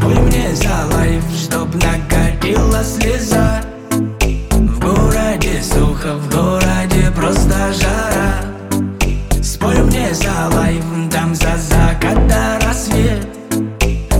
Спой 0.00 0.14
мне 0.14 0.54
за 0.54 0.96
лайф, 0.96 1.22
чтоб 1.36 1.68
накатила 1.74 2.82
слеза. 2.82 3.60
В 4.50 4.80
городе 4.80 5.62
сухо, 5.62 6.14
в 6.14 6.30
городе 6.34 7.10
просто 7.14 7.70
жара. 7.74 9.42
Спой 9.42 9.76
мне 9.82 10.14
за 10.14 10.56
лайф, 10.56 10.82
там 11.12 11.34
за 11.34 11.54
закат 11.58 12.26
до 12.26 12.66
рассвет. 12.66 13.28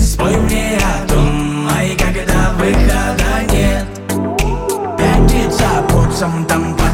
Спой 0.00 0.36
мне 0.38 0.78
о 0.78 1.06
том, 1.06 1.68
ай, 1.70 1.96
когда 1.96 2.50
выхода 2.58 3.52
нет. 3.52 3.86
Пятница 4.98 5.84
путцем, 5.90 6.44
там 6.46 6.74
по 6.74 6.87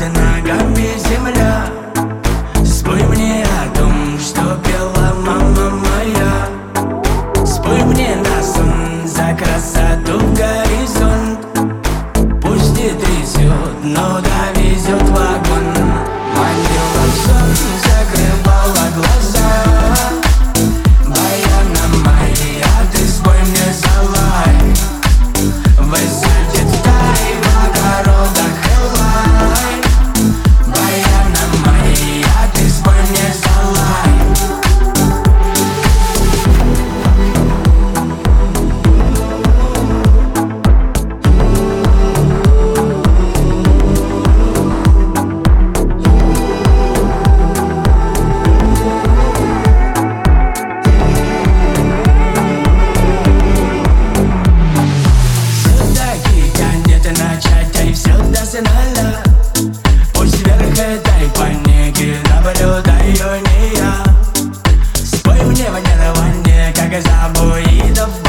The. 67.75 68.24